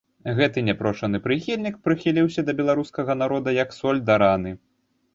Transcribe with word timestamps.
Гэты 0.37 0.63
няпрошаны 0.69 1.21
прыхільнік 1.25 1.77
прыхіліўся 1.89 2.41
да 2.49 2.57
беларускага 2.65 3.19
народа 3.23 3.49
як 3.63 3.69
соль 3.81 4.05
да 4.13 4.21
раны. 4.27 4.51